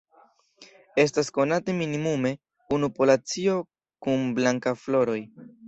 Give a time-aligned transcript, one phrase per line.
[1.03, 2.33] Estas konate minimume
[2.79, 3.61] unu populacio
[4.07, 5.21] kun blanka floroj.